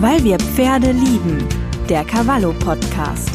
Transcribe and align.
Weil 0.00 0.22
wir 0.22 0.38
Pferde 0.38 0.92
lieben. 0.92 1.44
Der 1.88 2.04
Cavallo 2.04 2.52
Podcast. 2.52 3.30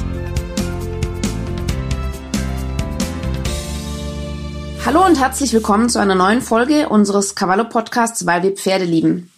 Hallo 4.86 5.06
und 5.06 5.20
herzlich 5.20 5.52
willkommen 5.52 5.90
zu 5.90 6.00
einer 6.00 6.16
neuen 6.16 6.40
Folge 6.40 6.88
unseres 6.88 7.36
Cavallo 7.36 7.66
Podcasts 7.66 8.26
Weil 8.26 8.44
wir 8.44 8.52
Pferde 8.52 8.86
lieben. 8.86 9.30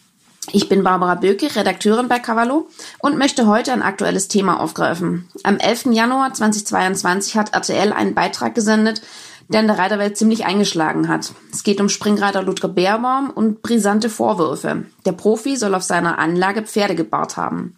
Ich 0.52 0.70
bin 0.70 0.84
Barbara 0.84 1.16
Böke, 1.16 1.56
Redakteurin 1.56 2.08
bei 2.08 2.20
Cavallo 2.20 2.68
und 3.00 3.18
möchte 3.18 3.48
heute 3.48 3.74
ein 3.74 3.82
aktuelles 3.82 4.28
Thema 4.28 4.60
aufgreifen. 4.60 5.28
Am 5.42 5.58
11. 5.58 5.88
Januar 5.94 6.32
2022 6.32 7.38
hat 7.38 7.56
RTL 7.56 7.92
einen 7.92 8.14
Beitrag 8.14 8.54
gesendet, 8.54 9.02
der 9.48 9.62
in 9.62 9.68
der 9.68 9.78
Reiterwelt 9.78 10.18
ziemlich 10.18 10.46
eingeschlagen 10.46 11.08
hat. 11.08 11.34
Es 11.52 11.64
geht 11.64 11.80
um 11.80 11.90
Springreiter 11.90 12.44
Ludger 12.44 12.68
Beerbaum 12.68 13.30
und 13.30 13.62
brisante 13.62 14.10
Vorwürfe. 14.10 14.86
Der 15.06 15.12
Profi 15.12 15.56
soll 15.56 15.76
auf 15.76 15.84
seiner 15.84 16.20
Anlage 16.20 16.64
Pferde 16.64 16.96
gebahrt 16.96 17.38
haben. 17.38 17.76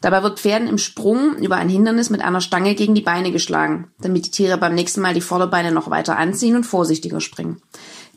Dabei 0.00 0.22
wird 0.22 0.38
Pferden 0.38 0.68
im 0.68 0.78
Sprung 0.78 1.36
über 1.38 1.56
ein 1.56 1.68
Hindernis 1.68 2.08
mit 2.10 2.20
einer 2.20 2.40
Stange 2.40 2.74
gegen 2.74 2.94
die 2.94 3.00
Beine 3.00 3.32
geschlagen, 3.32 3.90
damit 4.00 4.26
die 4.26 4.30
Tiere 4.30 4.56
beim 4.56 4.74
nächsten 4.74 5.00
Mal 5.00 5.14
die 5.14 5.20
Vorderbeine 5.20 5.72
noch 5.72 5.90
weiter 5.90 6.16
anziehen 6.16 6.54
und 6.54 6.64
vorsichtiger 6.64 7.20
springen. 7.20 7.60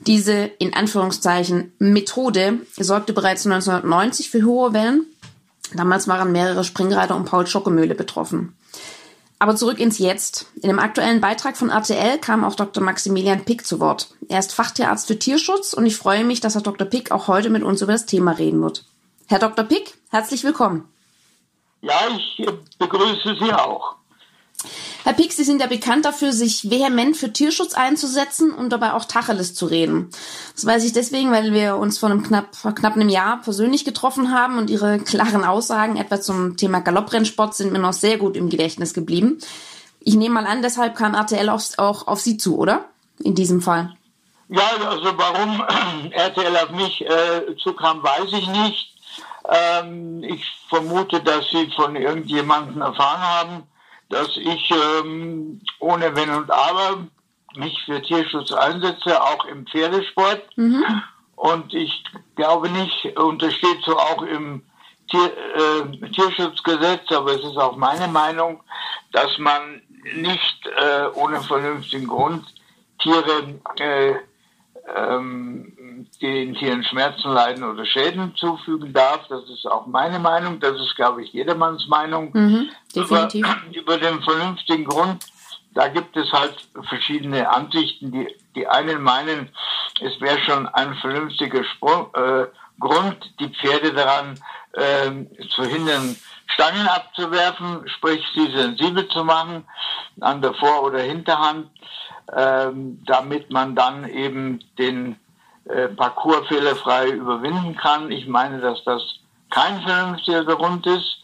Diese 0.06 0.52
in 0.60 0.74
Anführungszeichen 0.74 1.74
Methode 1.80 2.60
sorgte 2.78 3.14
bereits 3.14 3.46
1990 3.46 4.30
für 4.30 4.44
hohe 4.44 4.74
Wellen. 4.74 5.06
Damals 5.74 6.08
waren 6.08 6.32
mehrere 6.32 6.64
Springreiter 6.64 7.16
um 7.16 7.26
Paul 7.26 7.48
Schockemöhle 7.48 7.96
betroffen. 7.96 8.54
Aber 9.42 9.56
zurück 9.56 9.80
ins 9.80 9.98
Jetzt. 9.98 10.46
In 10.62 10.70
dem 10.70 10.78
aktuellen 10.78 11.20
Beitrag 11.20 11.58
von 11.58 11.72
RTL 11.72 12.20
kam 12.20 12.44
auch 12.44 12.54
Dr. 12.54 12.84
Maximilian 12.84 13.44
Pick 13.44 13.66
zu 13.66 13.80
Wort. 13.80 14.14
Er 14.30 14.38
ist 14.38 14.54
Fachtierarzt 14.54 15.08
für 15.08 15.18
Tierschutz 15.18 15.74
und 15.74 15.88
ich 15.88 15.98
freue 15.98 16.24
mich, 16.24 16.42
dass 16.42 16.54
Herr 16.54 16.62
Dr. 16.62 16.86
Pick 16.86 17.10
auch 17.10 17.28
heute 17.28 17.50
mit 17.50 17.64
uns 17.64 17.82
über 17.82 17.94
das 17.94 18.06
Thema 18.06 18.34
reden 18.34 18.62
wird. 18.62 18.86
Herr 19.26 19.40
Dr. 19.40 19.66
Pick, 19.66 19.98
herzlich 20.12 20.44
willkommen. 20.44 20.88
Ja, 21.82 21.96
ich 22.16 22.46
begrüße 22.78 23.36
Sie 23.42 23.52
auch. 23.52 23.96
Herr 25.04 25.14
Pick, 25.14 25.34
Sie 25.34 25.44
sind 25.44 25.62
ja 25.62 25.68
bekannt 25.68 26.06
dafür, 26.06 26.32
sich 26.32 26.70
vehement 26.70 27.18
für 27.18 27.34
Tierschutz 27.34 27.74
einzusetzen 27.74 28.54
und 28.54 28.70
dabei 28.70 28.94
auch 28.94 29.06
Tacheles 29.06 29.54
zu 29.54 29.66
reden. 29.66 30.10
Das 30.54 30.66
weiß 30.66 30.84
ich 30.84 30.94
deswegen, 30.94 31.32
weil 31.32 31.54
wir 31.54 31.78
uns 31.78 31.98
vor 31.98 32.10
einem 32.10 32.24
knapp, 32.24 32.56
vor 32.56 32.74
knapp 32.74 32.96
einem 32.96 33.10
Jahr 33.10 33.42
persönlich 33.42 33.86
getroffen 33.86 34.34
haben 34.34 34.58
und 34.58 34.70
Ihre 34.70 35.00
klaren 35.00 35.44
Aussagen 35.44 35.98
etwa 35.98 36.22
zum 36.22 36.58
Thema 36.58 36.80
Galopprennsport 36.80 37.56
sind 37.56 37.72
mir 37.72 37.80
noch 37.80 37.94
sehr 37.94 38.18
gut 38.18 38.38
im 38.38 38.50
Gedächtnis 38.50 38.94
geblieben. 38.94 39.40
Ich 40.00 40.16
nehme 40.16 40.36
mal 40.36 40.48
an, 40.48 40.62
deshalb 40.62 40.96
kam 40.96 41.14
RTL 41.14 41.50
auch, 41.50 41.62
auch 41.78 42.08
auf 42.08 42.20
Sie 42.20 42.38
zu, 42.38 42.58
oder? 42.58 42.86
In 43.24 43.36
diesem 43.36 43.62
Fall. 43.62 43.96
Ja, 44.50 44.70
also 44.88 45.18
warum 45.18 45.62
RTL 46.12 46.58
auf 46.58 46.72
mich 46.72 47.02
äh, 47.02 47.56
zukam, 47.58 48.04
weiß 48.04 48.34
ich 48.34 48.48
nicht. 48.48 48.94
Ähm, 49.50 50.24
ich 50.24 50.46
vermute, 50.70 51.22
dass 51.22 51.50
Sie 51.50 51.72
von 51.76 51.96
irgendjemandem 51.96 52.82
erfahren 52.82 53.22
haben, 53.22 53.64
dass 54.12 54.36
ich 54.38 54.72
ähm, 54.72 55.62
ohne 55.80 56.16
Wenn 56.16 56.30
und 56.30 56.52
Aber 56.52 57.08
mich 57.56 57.78
für 57.86 58.02
Tierschutz 58.02 58.52
einsetze, 58.52 59.22
auch 59.22 59.46
im 59.46 59.66
Pferdesport. 59.68 60.42
Mhm. 60.56 61.02
Und 61.36 61.74
ich 61.74 62.04
glaube 62.36 62.70
nicht, 62.70 63.18
und 63.18 63.42
das 63.42 63.54
steht 63.54 63.82
so 63.84 63.98
auch 63.98 64.22
im 64.22 64.64
Tier, 65.10 65.32
äh, 65.56 66.10
Tierschutzgesetz, 66.10 67.12
aber 67.12 67.32
es 67.32 67.44
ist 67.44 67.58
auch 67.58 67.76
meine 67.76 68.08
Meinung, 68.08 68.62
dass 69.12 69.38
man 69.38 69.82
nicht 70.16 70.68
äh, 70.68 71.08
ohne 71.16 71.42
vernünftigen 71.42 72.08
Grund 72.08 72.46
Tiere 73.00 73.60
äh, 73.78 74.14
ähm, 74.96 76.08
den 76.22 76.56
Tieren 76.56 76.84
Schmerzen, 76.84 77.32
Leiden 77.32 77.64
oder 77.64 77.86
Schäden 77.86 78.36
zufügen 78.36 78.94
darf. 78.94 79.28
Das 79.30 79.44
ist 79.50 79.66
auch 79.66 79.88
meine 79.88 80.20
Meinung. 80.20 80.60
Das 80.60 80.80
ist, 80.80 80.96
glaube 80.96 81.24
ich, 81.24 81.32
jedermanns 81.34 81.88
Meinung. 81.88 82.32
Mhm, 82.34 82.70
definitiv. 82.96 83.46
Über, 83.46 83.78
über 83.80 83.98
den 83.98 84.22
vernünftigen 84.22 84.86
Grund, 84.86 85.26
da 85.74 85.88
gibt 85.88 86.18
es 86.18 86.32
halt 86.32 86.56
verschiedene 86.90 87.50
Ansichten. 87.50 88.12
Die, 88.12 88.28
die 88.56 88.68
einen 88.68 89.02
meinen, 89.02 89.50
es 90.02 90.20
wäre 90.20 90.40
schon 90.40 90.68
ein 90.68 90.96
vernünftiger 90.96 91.64
Sprung, 91.64 92.14
äh, 92.14 92.48
Grund, 92.80 93.18
die 93.40 93.50
Pferde 93.50 93.94
daran 93.94 94.40
äh, 94.74 95.48
zu 95.50 95.64
hindern, 95.64 96.16
Stangen 96.54 96.88
abzuwerfen, 96.88 97.88
sprich 97.88 98.24
sie 98.36 98.52
sensibel 98.52 99.08
zu 99.10 99.24
machen 99.24 99.66
an 100.20 100.42
der 100.42 100.54
Vor- 100.54 100.84
oder 100.84 101.00
Hinterhand 101.00 101.68
ähm, 102.34 103.02
damit 103.06 103.52
man 103.52 103.76
dann 103.76 104.08
eben 104.08 104.60
den 104.78 105.18
äh, 105.66 105.88
Parcours 105.90 106.48
fehlerfrei 106.48 107.10
überwinden 107.10 107.76
kann. 107.76 108.12
Ich 108.12 108.28
meine, 108.28 108.60
dass 108.60 108.84
das 108.86 109.02
kein 109.50 109.82
vernünftiger 109.82 110.46
Grund 110.46 110.86
ist 110.88 111.18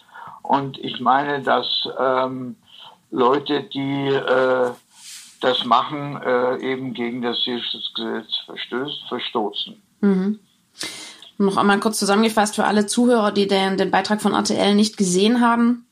und 0.43 0.77
ich 0.79 0.99
meine, 0.99 1.41
dass 1.41 1.67
ähm, 1.97 2.57
Leute, 3.09 3.63
die 3.63 4.07
äh, 4.07 4.71
das 5.39 5.63
machen, 5.63 6.21
äh, 6.21 6.57
eben 6.57 6.93
gegen 6.93 7.21
das 7.21 7.39
Tierschutzgesetz 7.41 8.33
verstoßen. 9.07 9.81
Mhm. 10.01 10.39
Noch 11.37 11.57
einmal 11.57 11.79
kurz 11.79 11.99
zusammengefasst 11.99 12.55
für 12.55 12.65
alle 12.65 12.87
Zuhörer, 12.87 13.31
die 13.31 13.47
den, 13.47 13.77
den 13.77 13.91
Beitrag 13.91 14.21
von 14.21 14.33
RTL 14.33 14.73
nicht 14.73 14.97
gesehen 14.97 15.41
haben. 15.41 15.87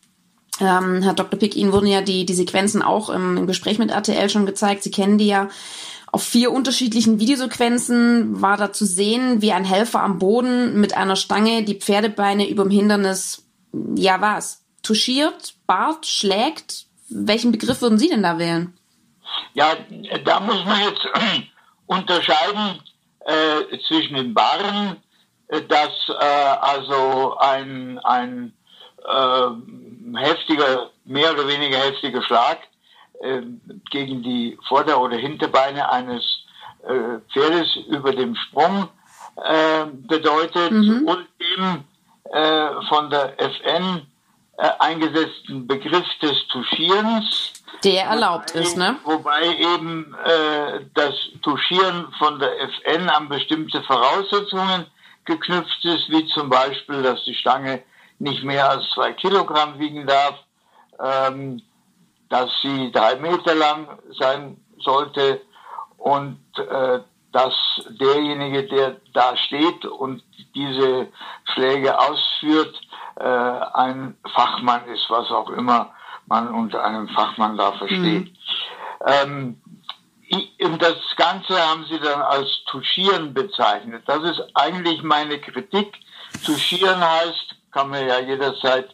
Ähm, 0.59 1.01
Herr 1.01 1.13
Dr. 1.13 1.39
Pick, 1.39 1.55
Ihnen 1.55 1.71
wurden 1.71 1.87
ja 1.87 2.01
die, 2.01 2.25
die 2.25 2.33
Sequenzen 2.33 2.81
auch 2.81 3.09
im, 3.09 3.37
im 3.37 3.47
Gespräch 3.47 3.77
mit 3.77 3.91
RTL 3.91 4.29
schon 4.29 4.45
gezeigt. 4.45 4.83
Sie 4.83 4.91
kennen 4.91 5.17
die 5.17 5.27
ja. 5.27 5.49
Auf 6.11 6.23
vier 6.23 6.51
unterschiedlichen 6.51 7.19
Videosequenzen 7.19 8.41
war 8.41 8.55
da 8.55 8.71
zu 8.71 8.85
sehen, 8.85 9.41
wie 9.41 9.51
ein 9.51 9.65
Helfer 9.65 10.01
am 10.01 10.17
Boden 10.17 10.79
mit 10.79 10.95
einer 10.95 11.17
Stange 11.17 11.63
die 11.63 11.75
Pferdebeine 11.75 12.49
überm 12.49 12.69
Hindernis, 12.69 13.43
ja 13.95 14.21
was, 14.21 14.63
touchiert, 14.81 15.55
bart, 15.67 16.05
schlägt. 16.05 16.85
Welchen 17.09 17.51
Begriff 17.51 17.81
würden 17.81 17.99
Sie 17.99 18.07
denn 18.07 18.23
da 18.23 18.39
wählen? 18.39 18.73
Ja, 19.55 19.75
da 20.23 20.39
muss 20.39 20.63
man 20.63 20.79
jetzt 20.79 21.05
unterscheiden 21.85 22.79
äh, 23.25 23.77
zwischen 23.87 24.15
den 24.15 24.33
Barren, 24.33 24.97
dass 25.47 26.09
äh, 26.09 26.23
also 26.61 27.37
ein, 27.37 27.99
ein 27.99 28.53
äh, 29.07 30.17
heftiger, 30.17 30.89
mehr 31.05 31.31
oder 31.33 31.47
weniger 31.47 31.77
heftiger 31.77 32.21
Schlag 32.23 32.59
äh, 33.21 33.41
gegen 33.91 34.23
die 34.23 34.57
Vorder- 34.67 34.99
oder 34.99 35.17
Hinterbeine 35.17 35.89
eines 35.89 36.23
äh, 36.87 37.19
Pferdes 37.31 37.75
über 37.87 38.11
dem 38.11 38.35
Sprung 38.35 38.89
äh, 39.43 39.85
bedeutet 39.85 40.71
mhm. 40.71 41.07
und 41.07 41.27
dem 41.39 41.83
äh, 42.31 42.85
von 42.89 43.09
der 43.09 43.39
FN 43.39 44.07
äh, 44.57 44.69
eingesetzten 44.79 45.67
Begriff 45.67 46.07
des 46.21 46.47
Tuschierens. 46.47 47.53
Der 47.83 48.05
erlaubt 48.05 48.55
wobei, 48.55 48.63
ist, 48.63 48.77
ne? 48.77 48.95
Wobei 49.03 49.57
eben 49.57 50.15
äh, 50.23 50.85
das 50.93 51.13
Tuschieren 51.43 52.07
von 52.17 52.39
der 52.39 52.51
FN 52.61 53.09
an 53.09 53.29
bestimmte 53.29 53.83
Voraussetzungen 53.83 54.87
geknüpft 55.25 55.83
ist, 55.83 56.09
wie 56.09 56.25
zum 56.27 56.49
Beispiel, 56.49 57.01
dass 57.01 57.23
die 57.25 57.35
Stange 57.35 57.83
nicht 58.19 58.43
mehr 58.43 58.69
als 58.69 58.89
zwei 58.91 59.13
Kilogramm 59.13 59.79
wiegen 59.79 60.07
darf, 60.07 60.35
ähm, 60.99 61.61
dass 62.29 62.49
sie 62.61 62.91
drei 62.91 63.15
Meter 63.17 63.55
lang 63.55 63.87
sein 64.17 64.57
sollte 64.79 65.41
und 65.97 66.39
äh, 66.57 66.99
dass 67.31 67.53
derjenige, 67.99 68.63
der 68.63 68.95
da 69.13 69.35
steht 69.35 69.85
und 69.85 70.23
diese 70.55 71.07
Schläge 71.53 71.99
ausführt, 71.99 72.79
äh, 73.17 73.23
ein 73.25 74.17
Fachmann 74.33 74.85
ist, 74.87 75.05
was 75.09 75.29
auch 75.31 75.49
immer 75.49 75.91
man 76.27 76.47
unter 76.47 76.83
einem 76.83 77.09
Fachmann 77.09 77.57
da 77.57 77.73
versteht. 77.73 78.27
Mhm. 78.27 78.37
Ähm, 79.05 79.61
und 80.61 80.81
das 80.81 80.97
Ganze 81.15 81.59
haben 81.59 81.85
sie 81.85 81.99
dann 81.99 82.21
als 82.21 82.47
Tuschieren 82.65 83.33
bezeichnet. 83.33 84.03
Das 84.07 84.23
ist 84.23 84.41
eigentlich 84.55 85.03
meine 85.03 85.39
Kritik. 85.39 85.93
Tuschieren 86.45 86.99
heißt, 86.99 87.55
kann 87.71 87.89
man 87.89 88.07
ja 88.07 88.19
jederzeit 88.19 88.89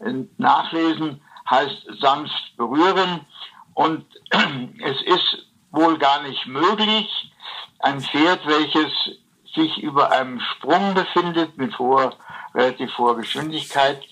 äh, 0.00 0.12
nachlesen, 0.36 1.22
heißt 1.48 2.00
sanft 2.00 2.56
berühren. 2.56 3.26
Und 3.74 4.04
es 4.30 5.02
ist 5.02 5.46
wohl 5.70 5.98
gar 5.98 6.22
nicht 6.22 6.46
möglich, 6.46 7.08
ein 7.80 8.00
Pferd, 8.00 8.46
welches 8.46 8.92
sich 9.54 9.78
über 9.82 10.10
einem 10.10 10.40
Sprung 10.40 10.94
befindet 10.94 11.56
mit 11.56 11.78
hoher, 11.78 12.14
relativ 12.54 12.96
hoher 12.98 13.16
Geschwindigkeit, 13.16 14.02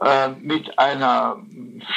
äh, 0.00 0.28
mit 0.28 0.78
einer 0.78 1.36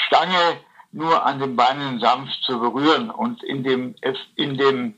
Stange 0.06 0.59
nur 0.94 1.25
an 1.25 1.40
den 1.40 1.56
Beinen 1.56 2.00
sanft 2.00 2.42
zu 2.44 2.60
berühren. 2.60 3.10
Und 3.10 3.44
in 3.44 3.63
dem, 3.63 3.95
in 4.36 4.57
dem 4.57 4.94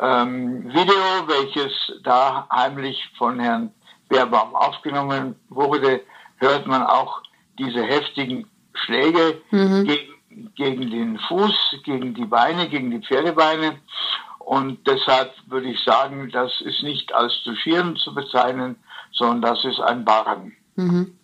ähm, 0.00 0.68
Video, 0.68 1.28
welches 1.28 1.72
da 2.02 2.48
heimlich 2.50 2.98
von 3.16 3.38
Herrn 3.38 3.72
Beerbaum 4.08 4.54
aufgenommen 4.54 5.36
wurde, 5.48 6.02
hört 6.38 6.66
man 6.66 6.82
auch 6.82 7.22
diese 7.58 7.82
heftigen 7.82 8.46
Schläge 8.74 9.40
mhm. 9.50 9.84
gegen, 9.84 10.54
gegen 10.54 10.90
den 10.90 11.18
Fuß, 11.18 11.76
gegen 11.84 12.14
die 12.14 12.26
Beine, 12.26 12.68
gegen 12.68 12.90
die 12.90 13.06
Pferdebeine. 13.06 13.78
Und 14.38 14.86
deshalb 14.86 15.32
würde 15.46 15.68
ich 15.68 15.82
sagen, 15.84 16.30
das 16.30 16.60
ist 16.60 16.82
nicht 16.82 17.12
als 17.14 17.42
Touchieren 17.42 17.96
zu 17.96 18.14
bezeichnen, 18.14 18.76
sondern 19.12 19.42
das 19.42 19.64
ist 19.64 19.80
ein 19.80 20.04
Barren. 20.04 20.56
Mhm. 20.76 21.18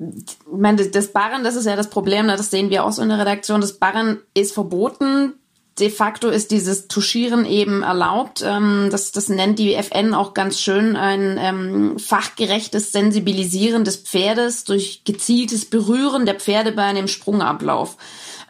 Ich 0.00 0.38
meine, 0.50 0.86
das 0.86 1.08
Barren, 1.08 1.44
das 1.44 1.56
ist 1.56 1.66
ja 1.66 1.76
das 1.76 1.90
Problem, 1.90 2.26
ne? 2.26 2.36
das 2.36 2.50
sehen 2.50 2.70
wir 2.70 2.84
auch 2.84 2.92
so 2.92 3.02
in 3.02 3.10
der 3.10 3.18
Redaktion. 3.18 3.60
Das 3.60 3.74
Barren 3.74 4.18
ist 4.34 4.52
verboten. 4.52 5.34
De 5.78 5.90
facto 5.90 6.28
ist 6.28 6.50
dieses 6.50 6.88
Tuschieren 6.88 7.44
eben 7.44 7.82
erlaubt. 7.82 8.42
Ähm, 8.44 8.88
das, 8.90 9.12
das 9.12 9.28
nennt 9.28 9.58
die 9.58 9.74
FN 9.74 10.14
auch 10.14 10.34
ganz 10.34 10.60
schön 10.60 10.96
ein 10.96 11.38
ähm, 11.38 11.98
fachgerechtes 11.98 12.92
Sensibilisieren 12.92 13.84
des 13.84 13.96
Pferdes 13.96 14.64
durch 14.64 15.04
gezieltes 15.04 15.64
Berühren 15.64 16.26
der 16.26 16.34
Pferdebeine 16.34 16.98
im 16.98 17.08
Sprungablauf. 17.08 17.96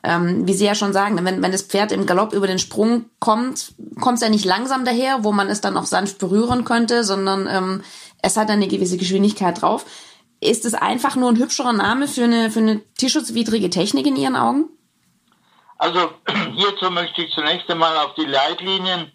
Ähm, 0.03 0.47
wie 0.47 0.55
Sie 0.55 0.65
ja 0.65 0.75
schon 0.75 0.93
sagen, 0.93 1.19
wenn, 1.25 1.43
wenn 1.43 1.53
das 1.53 1.63
Pferd 1.63 1.93
im 1.93 2.07
Galopp 2.07 2.33
über 2.33 2.47
den 2.47 2.59
Sprung 2.59 3.07
kommt, 3.19 3.75
kommt 4.01 4.17
es 4.17 4.23
ja 4.23 4.31
nicht 4.31 4.47
langsam 4.47 4.85
daher, 4.85 5.25
wo 5.25 5.31
man 5.31 5.49
es 5.49 5.61
dann 5.61 5.77
auch 5.77 5.85
sanft 5.85 6.19
berühren 6.19 6.65
könnte, 6.65 7.05
sondern 7.05 7.47
ähm, 7.51 7.83
es 8.23 8.37
hat 8.37 8.51
eine 8.51 8.67
gewisse 8.67 8.97
Geschwindigkeit 8.97 9.61
drauf. 9.61 9.85
Ist 10.41 10.65
es 10.65 10.75
einfach 10.75 11.17
nur 11.17 11.29
ein 11.29 11.37
hübscherer 11.37 11.73
Name 11.73 12.09
für 12.09 12.25
eine, 12.25 12.51
für 12.51 12.61
eine 12.61 12.81
tierschutzwidrige 12.95 13.69
Technik 13.69 14.07
in 14.07 14.17
Ihren 14.17 14.37
Augen? 14.37 14.71
Also 15.77 16.13
hierzu 16.55 16.91
möchte 16.91 17.23
ich 17.23 17.33
zunächst 17.33 17.71
einmal 17.71 17.97
auf 17.99 18.15
die 18.15 18.25
Leitlinien 18.25 19.13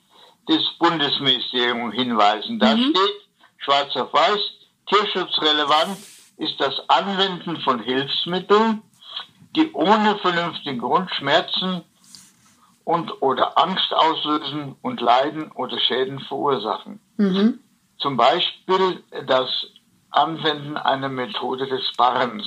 des 0.47 0.61
Bundesministeriums 0.79 1.95
hinweisen. 1.95 2.59
Da 2.59 2.75
mhm. 2.75 2.91
steht 2.91 3.13
schwarz 3.57 3.95
auf 3.95 4.13
weiß, 4.13 4.39
tierschutzrelevant 4.87 5.97
ist 6.37 6.59
das 6.59 6.73
Anwenden 6.89 7.57
von 7.61 7.79
Hilfsmitteln, 7.81 8.81
die 9.55 9.71
ohne 9.73 10.17
vernünftigen 10.19 10.79
Grund 10.79 11.09
Schmerzen 11.11 11.83
und 12.83 13.21
oder 13.21 13.57
Angst 13.57 13.91
auslösen 13.93 14.75
und 14.81 15.01
Leiden 15.01 15.51
oder 15.53 15.79
Schäden 15.79 16.19
verursachen. 16.19 16.99
Mhm. 17.17 17.59
Zum 17.97 18.17
Beispiel 18.17 19.03
das 19.25 19.49
Anwenden 20.15 20.77
einer 20.77 21.09
Methode 21.09 21.67
des 21.67 21.93
Barrens. 21.97 22.45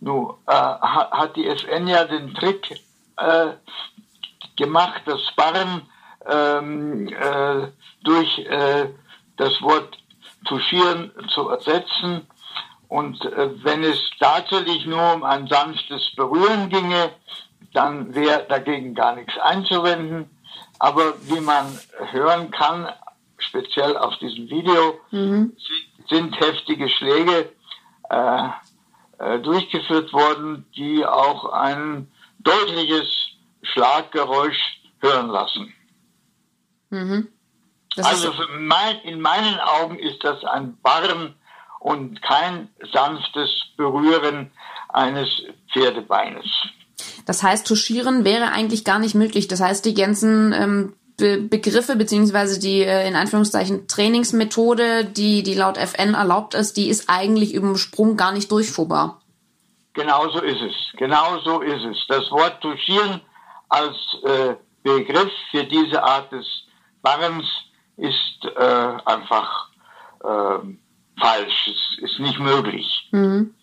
Nun 0.00 0.34
äh, 0.46 0.52
hat 0.52 1.36
die 1.36 1.46
FN 1.46 1.86
ja 1.86 2.04
den 2.04 2.34
Trick 2.34 2.80
äh, 3.16 3.48
gemacht, 4.56 5.02
das 5.06 5.20
Barren 5.36 5.82
ähm, 6.26 7.08
äh, 7.08 7.68
durch 8.02 8.38
äh, 8.40 8.88
das 9.36 9.60
Wort 9.62 9.98
touchieren 10.46 11.12
zu 11.34 11.48
ersetzen. 11.48 12.26
Und 12.88 13.24
äh, 13.24 13.64
wenn 13.64 13.82
es 13.84 13.98
tatsächlich 14.20 14.86
nur 14.86 15.14
um 15.14 15.24
ein 15.24 15.46
sanftes 15.46 16.14
Berühren 16.14 16.68
ginge, 16.68 17.10
dann 17.72 18.14
wäre 18.14 18.44
dagegen 18.48 18.94
gar 18.94 19.14
nichts 19.14 19.38
einzuwenden. 19.38 20.28
Aber 20.78 21.14
wie 21.22 21.40
man 21.40 21.66
hören 22.10 22.50
kann, 22.50 22.88
speziell 23.38 23.96
auf 23.96 24.16
diesem 24.18 24.48
Video, 24.48 25.00
mhm. 25.10 25.56
sind 25.56 25.91
heftige 26.12 26.88
Schläge 26.88 27.52
äh, 28.10 28.48
äh, 29.18 29.38
durchgeführt 29.40 30.12
worden, 30.12 30.66
die 30.76 31.04
auch 31.06 31.52
ein 31.52 32.10
deutliches 32.40 33.06
Schlaggeräusch 33.62 34.58
hören 35.00 35.28
lassen. 35.28 35.72
Mhm. 36.90 37.28
Also 37.96 38.32
mein, 38.58 39.00
in 39.04 39.20
meinen 39.20 39.58
Augen 39.60 39.98
ist 39.98 40.24
das 40.24 40.42
ein 40.44 40.78
Barren 40.82 41.34
und 41.78 42.22
kein 42.22 42.68
sanftes 42.92 43.50
Berühren 43.76 44.50
eines 44.88 45.28
Pferdebeines. 45.72 46.46
Das 47.26 47.42
heißt, 47.42 47.66
Tuschieren 47.66 48.24
wäre 48.24 48.50
eigentlich 48.50 48.84
gar 48.84 48.98
nicht 48.98 49.14
möglich. 49.14 49.48
Das 49.48 49.60
heißt, 49.60 49.84
die 49.84 49.94
ganzen 49.94 50.52
ähm, 50.52 50.94
Be 51.16 51.38
Begriffe 51.38 51.96
beziehungsweise 51.96 52.58
die 52.58 52.80
äh, 52.82 53.06
in 53.06 53.16
Anführungszeichen 53.16 53.86
Trainingsmethode, 53.86 55.04
die, 55.04 55.42
die 55.42 55.54
laut 55.54 55.76
FN 55.76 56.14
erlaubt 56.14 56.54
ist, 56.54 56.76
die 56.76 56.88
ist 56.88 57.08
eigentlich 57.08 57.54
über 57.54 57.68
den 57.68 57.76
Sprung 57.76 58.16
gar 58.16 58.32
nicht 58.32 58.50
durchfuhrbar. 58.50 59.20
Genau 59.94 60.28
so 60.30 60.40
ist 60.40 60.60
es. 60.62 60.74
Genau 60.96 61.38
so 61.44 61.60
ist 61.60 61.84
es. 61.84 61.98
Das 62.08 62.30
Wort 62.30 62.60
Tuschieren 62.60 63.20
als 63.68 63.96
äh, 64.24 64.54
Begriff 64.82 65.30
für 65.50 65.64
diese 65.64 66.02
Art 66.02 66.32
des 66.32 66.46
Barrens 67.02 67.44
ist 67.96 68.44
äh, 68.56 68.92
einfach 69.04 69.68
äh, 70.24 70.58
falsch. 71.20 71.68
Es 71.68 72.02
ist 72.02 72.20
nicht 72.20 72.38
möglich. 72.38 73.08
Mhm. 73.10 73.54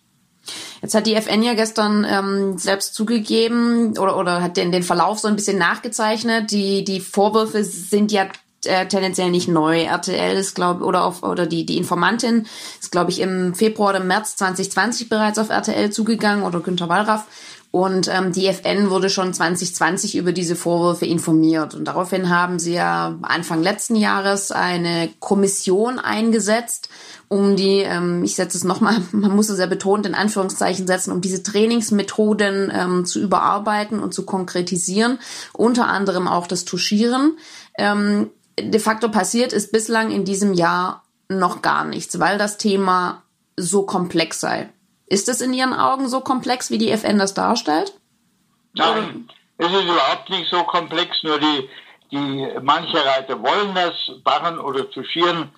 Jetzt 0.81 0.95
hat 0.95 1.07
die 1.07 1.15
FN 1.15 1.43
ja 1.43 1.53
gestern 1.53 2.05
ähm, 2.09 2.57
selbst 2.57 2.93
zugegeben 2.95 3.97
oder, 3.97 4.17
oder 4.17 4.41
hat 4.41 4.57
den, 4.57 4.71
den 4.71 4.83
Verlauf 4.83 5.19
so 5.19 5.27
ein 5.27 5.35
bisschen 5.35 5.57
nachgezeichnet. 5.57 6.51
Die, 6.51 6.83
die 6.83 7.01
Vorwürfe 7.01 7.63
sind 7.63 8.11
ja 8.11 8.27
äh, 8.65 8.87
tendenziell 8.87 9.31
nicht 9.31 9.47
neu. 9.47 9.83
RTL 9.83 10.37
ist, 10.37 10.55
glaube 10.55 10.83
oder 10.83 11.03
auf 11.03 11.23
oder 11.23 11.45
die 11.45 11.65
die 11.65 11.77
Informantin 11.77 12.47
ist, 12.79 12.91
glaube 12.91 13.11
ich, 13.11 13.21
im 13.21 13.55
Februar 13.55 13.91
oder 13.91 14.03
März 14.03 14.35
2020 14.37 15.09
bereits 15.09 15.39
auf 15.39 15.49
RTL 15.49 15.91
zugegangen 15.91 16.43
oder 16.43 16.59
Günter 16.59 16.89
Wallraff 16.89 17.25
und 17.71 18.07
ähm, 18.07 18.31
die 18.31 18.47
FN 18.47 18.89
wurde 18.89 19.11
schon 19.11 19.31
2020 19.31 20.15
über 20.17 20.31
diese 20.31 20.55
Vorwürfe 20.55 21.05
informiert. 21.05 21.75
Und 21.75 21.85
daraufhin 21.85 22.29
haben 22.29 22.57
sie 22.57 22.73
ja 22.73 23.19
Anfang 23.21 23.61
letzten 23.61 23.95
Jahres 23.95 24.51
eine 24.51 25.09
Kommission 25.19 25.99
eingesetzt, 25.99 26.89
um 27.27 27.55
die, 27.55 27.81
ähm, 27.81 28.23
ich 28.23 28.33
setze 28.33 28.57
es 28.57 28.63
nochmal, 28.63 28.95
man 29.11 29.35
muss 29.35 29.49
es 29.49 29.59
ja 29.59 29.67
betont 29.67 30.07
in 30.07 30.15
Anführungszeichen 30.15 30.87
setzen, 30.87 31.11
um 31.11 31.21
diese 31.21 31.43
Trainingsmethoden 31.43 32.71
ähm, 32.73 33.05
zu 33.05 33.19
überarbeiten 33.19 33.99
und 33.99 34.15
zu 34.15 34.25
konkretisieren, 34.25 35.19
unter 35.53 35.87
anderem 35.87 36.27
auch 36.27 36.47
das 36.47 36.65
Tuschieren. 36.65 37.37
Ähm, 37.77 38.31
de 38.59 38.79
facto 38.79 39.09
passiert 39.09 39.53
ist 39.53 39.71
bislang 39.71 40.09
in 40.09 40.25
diesem 40.25 40.53
Jahr 40.53 41.03
noch 41.29 41.61
gar 41.61 41.85
nichts, 41.85 42.19
weil 42.19 42.39
das 42.39 42.57
Thema 42.57 43.21
so 43.55 43.83
komplex 43.83 44.39
sei. 44.39 44.69
Ist 45.09 45.27
es 45.27 45.41
in 45.41 45.53
Ihren 45.53 45.73
Augen 45.73 46.07
so 46.07 46.21
komplex, 46.21 46.69
wie 46.69 46.77
die 46.77 46.91
FN 46.91 47.17
das 47.17 47.33
darstellt? 47.33 47.93
Nein, 48.75 49.27
es 49.57 49.67
ist 49.67 49.83
überhaupt 49.83 50.29
nicht 50.29 50.49
so 50.51 50.63
komplex, 50.63 51.23
nur 51.23 51.39
die, 51.39 51.67
die 52.11 52.47
manche 52.61 53.03
Reiter 53.03 53.41
wollen 53.41 53.73
das 53.73 53.93
barren 54.23 54.59
oder 54.59 54.89
touchieren 54.91 55.49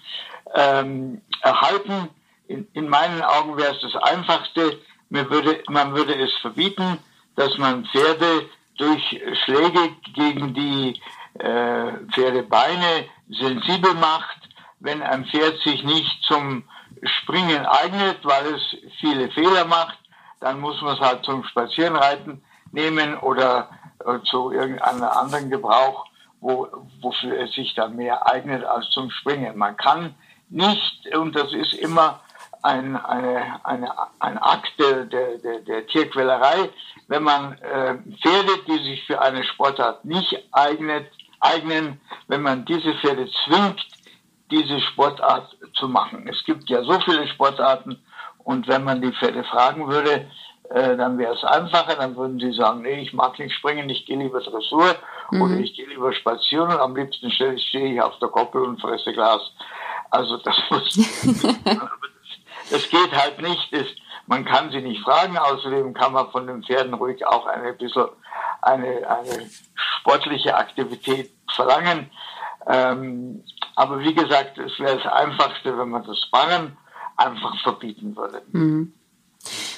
ähm, 0.55 1.21
erhalten. 1.41 2.07
In, 2.47 2.65
in 2.71 2.87
meinen 2.87 3.21
Augen 3.21 3.57
wäre 3.57 3.75
es 3.75 3.81
das 3.81 3.95
Einfachste. 4.01 4.79
Man 5.09 5.29
würde, 5.29 5.61
man 5.67 5.93
würde 5.93 6.15
es 6.15 6.33
verbieten, 6.37 6.99
dass 7.35 7.57
man 7.57 7.85
Pferde 7.87 8.49
durch 8.77 9.03
Schläge 9.43 9.89
gegen 10.15 10.53
die 10.53 11.01
äh, 11.39 11.91
Pferdebeine 12.13 13.05
sensibel 13.29 13.93
macht, 13.95 14.37
wenn 14.79 15.01
ein 15.01 15.25
Pferd 15.25 15.59
sich 15.59 15.83
nicht 15.83 16.23
zum 16.23 16.63
Springen 17.03 17.65
eignet, 17.65 18.19
weil 18.23 18.53
es 18.53 18.61
viele 18.99 19.29
Fehler 19.31 19.65
macht, 19.65 19.97
dann 20.39 20.59
muss 20.59 20.81
man 20.81 20.95
es 20.95 20.99
halt 20.99 21.23
zum 21.23 21.43
Spazierenreiten 21.43 22.43
nehmen 22.71 23.17
oder 23.17 23.69
äh, 24.05 24.19
zu 24.23 24.51
irgendeinem 24.51 25.03
anderen 25.03 25.49
Gebrauch, 25.49 26.05
wo, 26.39 26.67
wofür 27.01 27.39
es 27.39 27.53
sich 27.53 27.73
dann 27.75 27.95
mehr 27.95 28.27
eignet 28.27 28.63
als 28.63 28.89
zum 28.89 29.11
Springen. 29.11 29.57
Man 29.57 29.77
kann 29.77 30.15
nicht, 30.49 31.15
und 31.15 31.35
das 31.35 31.53
ist 31.53 31.73
immer 31.73 32.19
ein, 32.63 32.95
eine, 32.95 33.59
eine, 33.63 33.91
ein 34.19 34.37
Akt 34.37 34.71
der, 34.79 35.05
der, 35.05 35.59
der 35.59 35.87
Tierquälerei, 35.87 36.69
wenn 37.07 37.23
man 37.23 37.53
äh, 37.59 37.95
Pferde, 38.21 38.51
die 38.67 38.83
sich 38.83 39.05
für 39.05 39.21
eine 39.21 39.43
Sportart 39.43 40.05
nicht 40.05 40.47
eignet, 40.51 41.11
eignen, 41.39 41.99
wenn 42.27 42.41
man 42.41 42.65
diese 42.65 42.93
Pferde 42.95 43.27
zwingt, 43.45 43.81
diese 44.51 44.79
Sportart 44.81 45.57
zu 45.73 45.87
machen. 45.87 46.27
Es 46.27 46.43
gibt 46.45 46.69
ja 46.69 46.83
so 46.83 46.99
viele 47.01 47.27
Sportarten 47.27 47.97
und 48.43 48.67
wenn 48.67 48.83
man 48.83 49.01
die 49.01 49.11
Pferde 49.11 49.43
fragen 49.43 49.87
würde, 49.87 50.27
äh, 50.69 50.95
dann 50.95 51.17
wäre 51.17 51.33
es 51.33 51.43
einfacher, 51.43 51.95
dann 51.95 52.15
würden 52.15 52.39
sie 52.39 52.53
sagen, 52.53 52.81
nee, 52.81 53.01
ich 53.01 53.13
mag 53.13 53.37
nicht 53.39 53.55
springen, 53.55 53.89
ich 53.89 54.05
gehe 54.05 54.17
lieber 54.17 54.39
Dressur 54.41 54.95
mhm. 55.31 55.41
oder 55.41 55.55
ich 55.55 55.73
gehe 55.73 55.87
lieber 55.87 56.13
spazieren 56.13 56.69
und 56.69 56.79
am 56.79 56.95
liebsten 56.95 57.31
stehe 57.31 57.55
ich 57.55 58.01
auf 58.01 58.17
der 58.19 58.29
Koppel 58.29 58.63
und 58.63 58.79
fresse 58.79 59.11
Glas. 59.13 59.41
Also 60.11 60.37
das 60.37 60.55
muss, 60.69 60.95
das 62.69 62.89
geht 62.89 63.11
halt 63.11 63.41
nicht. 63.41 63.67
Das, 63.71 63.87
man 64.27 64.45
kann 64.45 64.71
sie 64.71 64.81
nicht 64.81 65.01
fragen, 65.01 65.37
außerdem 65.37 65.93
kann 65.93 66.13
man 66.13 66.31
von 66.31 66.47
den 66.47 66.63
Pferden 66.63 66.93
ruhig 66.93 67.25
auch 67.25 67.45
eine 67.47 67.73
bisschen 67.73 68.07
eine, 68.61 69.07
eine 69.09 69.49
sportliche 69.73 70.55
Aktivität 70.55 71.31
verlangen. 71.53 72.09
Ähm, 72.67 73.43
aber 73.81 73.99
wie 74.01 74.13
gesagt, 74.13 74.59
es 74.59 74.77
wäre 74.77 74.97
das 74.97 75.11
Einfachste, 75.11 75.75
wenn 75.75 75.89
man 75.89 76.03
das 76.03 76.19
Barren 76.31 76.77
einfach 77.17 77.59
verbieten 77.63 78.15
würde. 78.15 78.43
Mhm. 78.51 78.93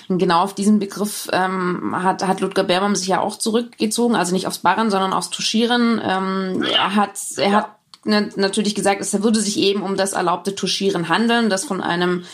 Genau 0.10 0.42
auf 0.42 0.54
diesen 0.54 0.78
Begriff 0.78 1.30
ähm, 1.32 1.96
hat, 2.04 2.22
hat 2.28 2.42
Ludger 2.42 2.66
Berbaum 2.66 2.98
sich 2.98 3.08
ja 3.08 3.22
auch 3.22 3.38
zurückgezogen, 3.38 4.18
also 4.18 4.34
nicht 4.34 4.46
aufs 4.46 4.58
Barren, 4.58 4.92
sondern 4.92 5.14
aufs 5.14 5.30
Tuschieren. 5.30 6.02
Ähm, 6.04 6.64
er 6.64 6.96
hat, 6.98 7.18
er 7.38 7.54
hat 7.54 7.70
natürlich 8.04 8.76
gesagt, 8.76 9.00
es 9.00 9.24
würde 9.24 9.40
sich 9.40 9.58
eben 9.58 9.84
um 9.84 9.96
das 9.96 10.12
erlaubte 10.12 10.54
Tuschieren 10.54 11.08
handeln, 11.08 11.50
das 11.50 11.64
von 11.64 11.80
einem 11.80 12.26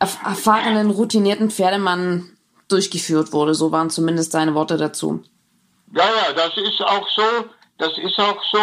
erfahrenen, 0.00 0.90
routinierten 0.90 1.52
Pferdemann 1.52 2.36
durchgeführt 2.66 3.32
wurde. 3.32 3.54
So 3.54 3.70
waren 3.70 3.90
zumindest 3.90 4.32
seine 4.32 4.54
Worte 4.54 4.76
dazu. 4.76 5.22
Ja, 5.94 6.02
ja, 6.02 6.32
das 6.34 6.56
ist 6.56 6.80
auch 6.82 7.06
so. 7.14 7.22
Das 7.78 7.96
ist 7.96 8.18
auch 8.18 8.42
so. 8.50 8.58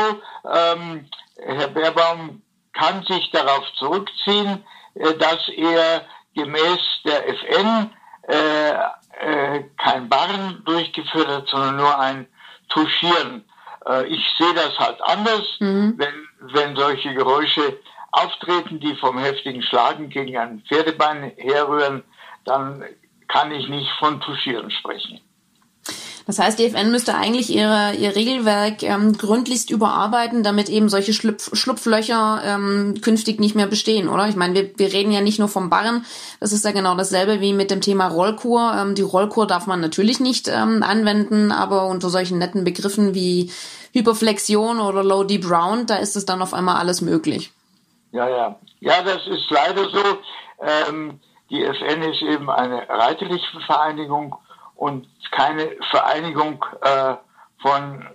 Ähm, 0.54 1.06
Herr 1.38 1.68
Baerbaum 1.68 2.42
kann 2.74 3.04
sich 3.04 3.30
darauf 3.32 3.64
zurückziehen, 3.78 4.64
äh, 4.96 5.14
dass 5.16 5.48
er 5.50 6.06
gemäß 6.36 6.80
der 7.06 7.28
FN 7.30 7.90
äh, 8.28 8.72
äh, 9.20 9.64
kein 9.78 10.10
Barren 10.10 10.64
durchgeführt 10.66 11.28
hat, 11.28 11.48
sondern 11.48 11.76
nur 11.78 12.00
ein 12.00 12.28
Touchieren. 12.70 13.46
Äh, 13.88 14.08
ich 14.08 14.24
sehe 14.38 14.54
das 14.54 14.78
halt 14.80 15.02
anders, 15.02 15.44
mhm. 15.60 15.96
wenn, 15.98 16.28
wenn 16.54 16.76
solche 16.76 17.14
Geräusche 17.14 17.80
auftreten, 18.12 18.80
die 18.80 18.96
vom 18.96 19.18
heftigen 19.18 19.62
Schlagen 19.62 20.10
gegen 20.10 20.38
ein 20.38 20.64
Pferdebein 20.68 21.32
herrühren, 21.38 22.04
dann 22.46 22.84
kann 23.28 23.52
ich 23.52 23.68
nicht 23.68 23.90
von 24.00 24.22
Touchieren 24.22 24.70
sprechen. 24.72 25.20
Das 26.26 26.40
heißt, 26.40 26.58
die 26.58 26.66
FN 26.66 26.92
müsste 26.92 27.16
eigentlich 27.16 27.54
ihre, 27.54 27.94
ihr 27.96 28.16
Regelwerk 28.16 28.82
ähm, 28.84 29.18
gründlichst 29.18 29.70
überarbeiten, 29.70 30.42
damit 30.42 30.70
eben 30.70 30.88
solche 30.88 31.14
Schlupf, 31.14 31.56
Schlupflöcher 31.56 32.42
ähm, 32.46 33.02
künftig 33.02 33.40
nicht 33.40 33.56
mehr 33.56 33.68
bestehen, 33.68 34.08
oder? 34.08 34.30
Ich 34.30 34.36
meine, 34.36 34.54
wir, 34.54 34.72
wir 34.78 34.94
reden 34.94 35.12
ja 35.12 35.20
nicht 35.20 35.40
nur 35.40 35.50
vom 35.50 35.70
Barren. 35.70 36.06
Das 36.40 36.54
ist 36.54 36.64
ja 36.64 36.72
genau 36.72 36.96
dasselbe 36.96 37.42
wie 37.42 37.52
mit 37.52 37.72
dem 37.72 37.82
Thema 37.82 38.08
Rollkur. 38.08 38.74
Ähm, 38.78 38.96
die 38.96 39.02
Rollkur 39.02 39.48
darf 39.48 39.68
man 39.68 39.82
natürlich 39.82 40.22
nicht 40.22 40.48
ähm, 40.48 40.82
anwenden, 40.82 41.52
aber 41.52 41.88
unter 41.88 42.10
solchen 42.10 42.38
netten 42.38 42.64
Begriffen 42.64 43.14
wie 43.14 43.52
Hyperflexion 43.94 44.80
oder 44.80 45.04
Low 45.04 45.24
Deep 45.26 45.50
Round, 45.50 45.90
da 45.90 45.98
ist 45.98 46.16
es 46.16 46.26
dann 46.26 46.42
auf 46.42 46.54
einmal 46.54 46.78
alles 46.78 47.02
möglich. 47.02 47.52
Ja, 48.12 48.30
ja. 48.30 48.60
Ja, 48.80 49.02
das 49.04 49.28
ist 49.28 49.50
leider 49.50 49.90
so. 49.90 50.04
Ähm, 50.62 51.20
die 51.50 51.64
FN 51.64 52.02
ist 52.04 52.22
eben 52.22 52.50
eine 52.50 52.88
reiterliche 52.88 53.60
Vereinigung 53.66 54.36
und 54.84 55.08
keine 55.32 55.72
Vereinigung 55.92 56.66
äh, 56.82 57.16
von 57.62 58.06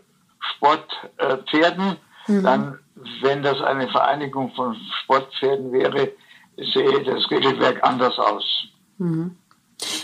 Sportpferden, 0.51 1.97
äh, 2.29 2.33
mhm. 2.33 2.43
dann, 2.43 2.79
wenn 3.23 3.43
das 3.43 3.61
eine 3.63 3.89
Vereinigung 3.89 4.53
von 4.55 4.77
Sportpferden 5.03 5.73
wäre, 5.73 6.13
sehe 6.57 7.03
das 7.05 7.31
Regelwerk 7.31 7.83
anders 7.83 8.19
aus. 8.19 8.45
Mhm. 8.99 9.39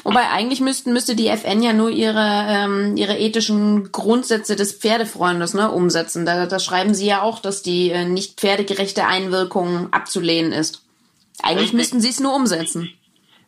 Wobei 0.05 0.31
eigentlich 0.31 0.61
müssten, 0.61 0.95
müsste 0.95 1.17
die 1.17 1.29
FN 1.29 1.63
ja 1.63 1.75
nur 1.75 1.91
ihre, 1.91 2.47
ähm, 2.49 2.97
ihre 2.97 3.19
ethischen 3.19 3.93
Grundsätze 3.93 4.57
des 4.57 4.73
Pferdefreundes 4.73 5.53
ne, 5.53 5.71
umsetzen. 5.71 6.25
Da, 6.25 6.47
da 6.47 6.59
schreiben 6.61 6.95
sie 6.95 7.07
ja 7.07 7.21
auch, 7.21 7.41
dass 7.41 7.63
die 7.63 7.91
äh, 7.91 8.07
nicht 8.07 8.41
pferdegerechte 8.41 9.07
Einwirkung 9.07 9.93
abzulehnen 9.93 10.53
ist. 10.53 10.83
Eigentlich 11.43 11.73
Richtig. 11.73 11.79
müssten 11.79 12.01
sie 12.01 12.09
es 12.09 12.21
nur 12.21 12.35
umsetzen. 12.35 12.91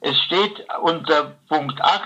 Es 0.01 0.19
steht 0.27 0.67
unter 0.83 1.37
Punkt 1.49 1.81
8, 1.81 2.03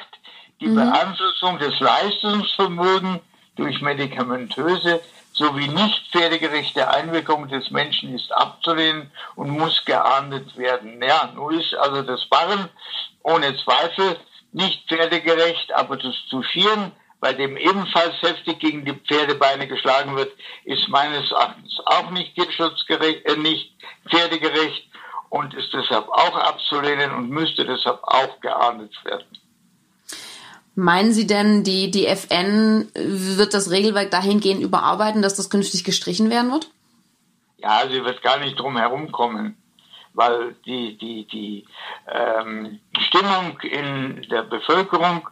die 0.60 0.68
mhm. 0.68 0.76
Beeinflussung 0.76 1.58
des 1.58 1.78
Leistungsvermögens 1.80 3.20
durch 3.56 3.80
medikamentöse 3.80 5.00
sowie 5.32 5.68
nicht 5.68 6.10
pferdegerechte 6.12 6.88
Einwirkung 6.90 7.48
des 7.48 7.70
Menschen 7.70 8.14
ist 8.14 8.32
abzulehnen 8.32 9.10
und 9.36 9.50
muss 9.50 9.84
geahndet 9.84 10.56
werden. 10.56 11.02
Ja, 11.02 11.30
nun 11.34 11.58
ist 11.58 11.74
also 11.74 12.02
das 12.02 12.24
Barren 12.26 12.68
ohne 13.22 13.56
Zweifel 13.56 14.16
nicht 14.52 14.88
pferdegerecht, 14.88 15.72
aber 15.74 15.96
das 15.96 16.14
Touchieren, 16.30 16.92
bei 17.20 17.32
dem 17.32 17.56
ebenfalls 17.56 18.20
heftig 18.22 18.58
gegen 18.58 18.84
die 18.84 18.94
Pferdebeine 18.94 19.68
geschlagen 19.68 20.16
wird, 20.16 20.32
ist 20.64 20.88
meines 20.88 21.30
Erachtens 21.30 21.78
auch 21.84 22.10
nicht 22.10 22.34
tierschutzgerecht, 22.34 23.24
äh, 23.26 23.36
nicht 23.36 23.72
pferdegerecht 24.08 24.88
und 25.28 25.54
ist 25.54 25.72
deshalb 25.72 26.08
auch 26.08 26.36
abzulehnen 26.36 27.12
und 27.12 27.30
müsste 27.30 27.64
deshalb 27.64 28.00
auch 28.02 28.40
geahndet 28.40 28.92
werden. 29.04 29.26
Meinen 30.74 31.12
Sie 31.12 31.26
denn, 31.26 31.64
die, 31.64 32.06
FN 32.06 32.88
wird 32.94 33.54
das 33.54 33.70
Regelwerk 33.70 34.10
dahingehend 34.10 34.62
überarbeiten, 34.62 35.22
dass 35.22 35.34
das 35.34 35.50
künftig 35.50 35.84
gestrichen 35.84 36.30
werden 36.30 36.50
wird? 36.50 36.70
Ja, 37.58 37.82
sie 37.88 38.04
wird 38.04 38.22
gar 38.22 38.38
nicht 38.38 38.58
drum 38.58 38.78
herumkommen, 38.78 39.56
weil 40.14 40.54
die, 40.64 40.96
die, 40.96 41.26
die 41.26 41.66
ähm, 42.10 42.80
Stimmung 42.98 43.58
in 43.60 44.26
der 44.30 44.42
Bevölkerung 44.44 45.28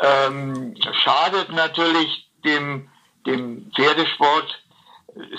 ähm, 0.00 0.74
schadet 1.04 1.50
natürlich 1.52 2.30
dem, 2.44 2.88
dem 3.26 3.70
Pferdesport 3.76 4.62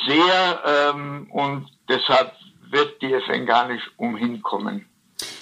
sehr 0.07 0.93
ähm, 0.93 1.29
und 1.31 1.67
deshalb 1.87 2.33
wird 2.69 3.01
die 3.01 3.13
FN 3.13 3.45
gar 3.45 3.67
nicht 3.67 3.83
umhinkommen. 3.97 4.87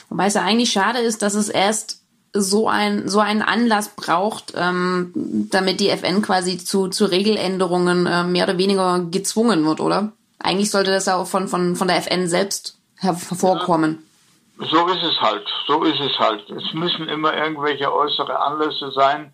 Wobei 0.09 0.27
es 0.27 0.35
ja 0.35 0.43
eigentlich 0.43 0.71
schade 0.71 0.99
ist, 0.99 1.21
dass 1.21 1.33
es 1.33 1.49
erst 1.49 2.06
so 2.41 2.67
ein 2.67 3.07
so 3.07 3.19
einen 3.19 3.41
Anlass 3.41 3.89
braucht, 3.89 4.53
ähm, 4.55 5.11
damit 5.51 5.79
die 5.79 5.89
FN 5.89 6.21
quasi 6.21 6.57
zu, 6.57 6.87
zu 6.87 7.05
Regeländerungen 7.05 8.05
äh, 8.05 8.23
mehr 8.23 8.45
oder 8.45 8.57
weniger 8.57 8.99
gezwungen 9.11 9.65
wird, 9.65 9.79
oder? 9.79 10.11
Eigentlich 10.39 10.71
sollte 10.71 10.91
das 10.91 11.05
ja 11.07 11.15
auch 11.15 11.27
von, 11.27 11.47
von, 11.47 11.75
von 11.75 11.87
der 11.87 11.97
FN 11.97 12.27
selbst 12.27 12.77
hervorkommen. 12.97 14.03
So 14.59 14.87
ist 14.87 15.03
es 15.03 15.21
halt, 15.21 15.47
so 15.67 15.83
ist 15.83 15.99
es 15.99 16.17
halt. 16.17 16.49
Es 16.49 16.73
müssen 16.73 17.07
immer 17.09 17.35
irgendwelche 17.35 17.93
äußere 17.93 18.39
Anlässe 18.39 18.91
sein, 18.91 19.33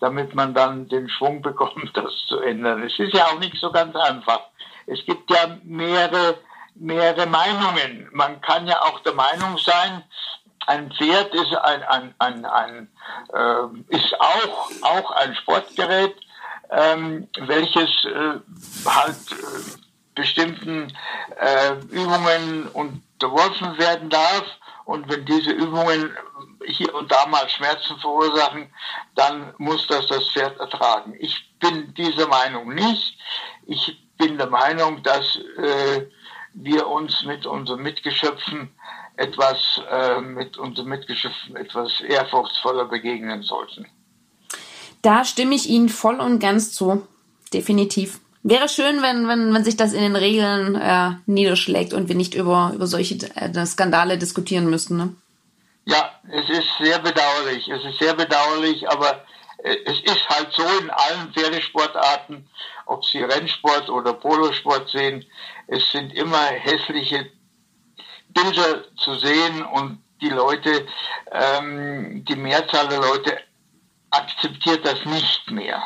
damit 0.00 0.34
man 0.34 0.54
dann 0.54 0.88
den 0.88 1.08
Schwung 1.08 1.42
bekommt, 1.42 1.90
das 1.94 2.12
zu 2.28 2.38
ändern. 2.40 2.82
Es 2.82 2.98
ist 2.98 3.14
ja 3.14 3.26
auch 3.26 3.38
nicht 3.38 3.56
so 3.56 3.70
ganz 3.70 3.94
einfach. 3.96 4.40
Es 4.86 5.04
gibt 5.04 5.30
ja 5.30 5.58
mehrere, 5.62 6.38
mehrere 6.74 7.26
Meinungen. 7.26 8.08
Man 8.12 8.40
kann 8.40 8.66
ja 8.66 8.80
auch 8.82 9.00
der 9.00 9.14
Meinung 9.14 9.58
sein, 9.58 10.02
ein 10.66 10.92
Pferd 10.92 11.34
ist 11.34 11.54
ein, 11.54 11.82
ein, 11.82 12.14
ein, 12.18 12.44
ein 12.44 12.88
äh, 13.32 13.96
ist 13.96 14.14
auch, 14.20 14.70
auch 14.82 15.10
ein 15.12 15.34
Sportgerät, 15.34 16.14
ähm, 16.70 17.28
welches 17.38 17.90
äh, 18.04 18.40
halt 18.86 19.32
äh, 19.32 19.82
bestimmten 20.14 20.92
äh, 21.40 21.74
Übungen 21.90 22.68
unterworfen 22.68 23.78
werden 23.78 24.10
darf. 24.10 24.44
Und 24.84 25.08
wenn 25.10 25.24
diese 25.24 25.50
Übungen 25.50 26.16
hier 26.66 26.94
und 26.94 27.10
da 27.10 27.26
mal 27.26 27.48
Schmerzen 27.48 27.98
verursachen, 27.98 28.72
dann 29.14 29.54
muss 29.58 29.86
das 29.86 30.06
das 30.06 30.28
Pferd 30.30 30.58
ertragen. 30.58 31.14
Ich 31.18 31.50
bin 31.58 31.94
dieser 31.94 32.26
Meinung 32.28 32.74
nicht. 32.74 33.16
Ich 33.66 33.96
bin 34.16 34.38
der 34.38 34.48
Meinung, 34.48 35.02
dass 35.02 35.36
äh, 35.36 36.06
wir 36.54 36.86
uns 36.86 37.24
mit 37.24 37.46
unseren 37.46 37.82
Mitgeschöpfen 37.82 38.74
etwas 39.22 39.80
äh, 39.90 40.20
mit 40.20 40.58
unseren 40.58 40.88
Mitgeschöpfen 40.88 41.56
etwas 41.56 42.00
ehrfurchtsvoller 42.00 42.86
begegnen 42.86 43.42
sollten. 43.42 43.86
Da 45.02 45.24
stimme 45.24 45.54
ich 45.54 45.68
Ihnen 45.68 45.88
voll 45.88 46.20
und 46.20 46.40
ganz 46.40 46.72
zu. 46.72 47.06
Definitiv. 47.52 48.20
Wäre 48.42 48.68
schön, 48.68 49.02
wenn, 49.02 49.28
wenn, 49.28 49.54
wenn 49.54 49.64
sich 49.64 49.76
das 49.76 49.92
in 49.92 50.02
den 50.02 50.16
Regeln 50.16 50.74
äh, 50.74 51.10
niederschlägt 51.26 51.92
und 51.92 52.08
wir 52.08 52.16
nicht 52.16 52.34
über, 52.34 52.72
über 52.74 52.86
solche 52.88 53.14
äh, 53.36 53.66
Skandale 53.66 54.18
diskutieren 54.18 54.68
müssten. 54.68 54.96
Ne? 54.96 55.14
Ja, 55.84 56.10
es 56.28 56.48
ist 56.50 56.68
sehr 56.80 56.98
bedauerlich. 56.98 57.68
Es 57.68 57.84
ist 57.84 57.98
sehr 58.00 58.14
bedauerlich, 58.14 58.88
aber 58.88 59.24
äh, 59.62 59.76
es 59.84 60.00
ist 60.00 60.28
halt 60.28 60.48
so 60.52 60.64
in 60.80 60.90
allen 60.90 61.32
Pferdesportarten, 61.32 62.48
ob 62.86 63.04
Sie 63.04 63.22
Rennsport 63.22 63.88
oder 63.88 64.12
Polosport 64.12 64.88
sehen, 64.88 65.24
es 65.68 65.90
sind 65.92 66.12
immer 66.12 66.46
hässliche 66.46 67.30
Bilder 68.32 68.84
zu 68.96 69.14
sehen 69.14 69.62
und 69.64 70.02
die 70.20 70.28
Leute, 70.28 70.86
ähm, 71.32 72.24
die 72.24 72.36
Mehrzahl 72.36 72.88
der 72.88 73.00
Leute 73.00 73.38
akzeptiert 74.10 74.84
das 74.86 75.04
nicht 75.04 75.50
mehr. 75.50 75.82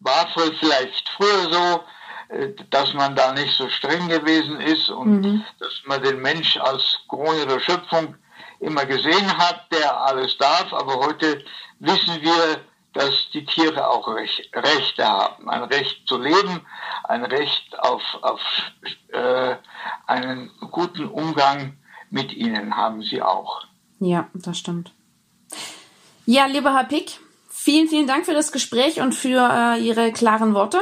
War 0.00 0.28
vielleicht 0.58 1.08
früher 1.16 1.50
so, 1.50 1.84
äh, 2.28 2.50
dass 2.70 2.92
man 2.94 3.16
da 3.16 3.32
nicht 3.32 3.54
so 3.56 3.68
streng 3.68 4.08
gewesen 4.08 4.60
ist 4.60 4.88
und 4.88 5.20
mhm. 5.20 5.44
dass 5.58 5.82
man 5.86 6.02
den 6.02 6.20
Mensch 6.20 6.56
als 6.58 7.00
Krone 7.08 7.46
der 7.46 7.60
Schöpfung 7.60 8.14
immer 8.60 8.86
gesehen 8.86 9.38
hat, 9.38 9.66
der 9.72 10.00
alles 10.02 10.36
darf, 10.38 10.72
aber 10.72 10.94
heute 10.96 11.44
wissen 11.80 12.20
wir, 12.22 12.60
dass 12.94 13.28
die 13.32 13.44
Tiere 13.44 13.88
auch 13.88 14.08
Rech 14.08 14.50
Rechte 14.54 15.04
haben. 15.06 15.50
Ein 15.50 15.64
Recht 15.64 16.06
zu 16.06 16.18
leben, 16.18 16.60
ein 17.04 17.24
Recht 17.24 17.78
auf, 17.78 18.02
auf 18.22 18.40
äh, 19.08 19.56
einen 20.06 20.50
guten 20.70 21.06
Umgang 21.06 21.76
mit 22.10 22.32
ihnen 22.32 22.76
haben 22.76 23.02
sie 23.02 23.20
auch. 23.20 23.64
Ja, 24.00 24.28
das 24.32 24.58
stimmt. 24.58 24.92
Ja, 26.26 26.46
lieber 26.46 26.72
Herr 26.74 26.84
Pick, 26.84 27.20
vielen, 27.50 27.88
vielen 27.88 28.06
Dank 28.06 28.24
für 28.24 28.34
das 28.34 28.52
Gespräch 28.52 29.00
und 29.00 29.14
für 29.14 29.48
äh, 29.52 29.80
Ihre 29.80 30.12
klaren 30.12 30.54
Worte. 30.54 30.78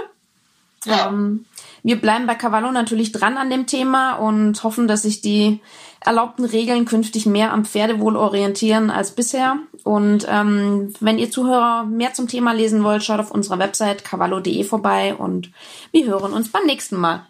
Ja. 0.84 1.08
Ähm, 1.08 1.46
wir 1.82 2.00
bleiben 2.00 2.26
bei 2.26 2.34
Cavallo 2.34 2.70
natürlich 2.70 3.12
dran 3.12 3.36
an 3.36 3.50
dem 3.50 3.66
Thema 3.66 4.14
und 4.14 4.62
hoffen, 4.62 4.88
dass 4.88 5.02
sich 5.02 5.20
die 5.20 5.60
erlaubten 6.00 6.44
Regeln 6.44 6.84
künftig 6.84 7.26
mehr 7.26 7.52
am 7.52 7.64
Pferdewohl 7.64 8.16
orientieren 8.16 8.90
als 8.90 9.12
bisher. 9.12 9.58
Und 9.84 10.26
ähm, 10.28 10.92
wenn 11.00 11.18
ihr 11.18 11.30
Zuhörer 11.30 11.84
mehr 11.84 12.14
zum 12.14 12.28
Thema 12.28 12.52
lesen 12.52 12.84
wollt, 12.84 13.04
schaut 13.04 13.20
auf 13.20 13.30
unserer 13.30 13.58
Website 13.58 14.04
cavallo.de 14.04 14.64
vorbei 14.64 15.14
und 15.14 15.50
wir 15.92 16.06
hören 16.06 16.32
uns 16.32 16.50
beim 16.50 16.66
nächsten 16.66 16.96
Mal. 16.96 17.26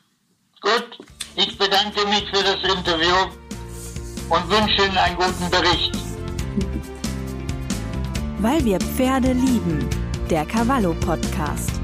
Gut, 0.61 0.99
ich 1.37 1.59
bedanke 1.59 2.07
mich 2.07 2.25
für 2.31 2.43
das 2.43 2.63
Interview 2.63 3.15
und 4.29 4.51
wünsche 4.51 4.85
Ihnen 4.85 4.97
einen 4.97 5.17
guten 5.17 5.51
Bericht. 5.51 5.93
Weil 8.39 8.65
wir 8.65 8.79
Pferde 8.79 9.33
lieben, 9.33 9.89
der 10.31 10.45
Cavallo 10.47 10.95
Podcast. 10.95 11.82